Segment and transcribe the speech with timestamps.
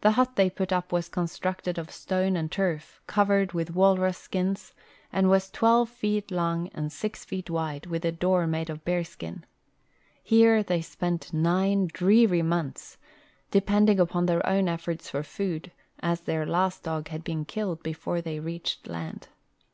[0.00, 4.16] The hut they put up was constructed of stone and turf, cov ered with walrus
[4.16, 4.72] skins,
[5.12, 9.04] and was twelve feet long and six feet wide, with a door made of hear
[9.04, 9.44] skin.
[10.22, 12.96] Here they spent nine dreary months,
[13.50, 18.22] depending upon their own efforts for food, as their last dog had been killed Ijefore
[18.24, 19.28] they reached land.